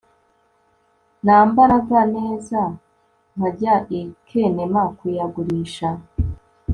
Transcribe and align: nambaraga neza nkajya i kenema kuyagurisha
nambaraga 1.23 1.99
neza 2.15 2.59
nkajya 3.35 3.75
i 3.99 4.01
kenema 4.27 4.81
kuyagurisha 4.97 5.89